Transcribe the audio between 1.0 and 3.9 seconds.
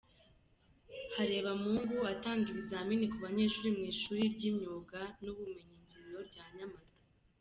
Harebamungu atanga ibizamini ku banyeshuri mu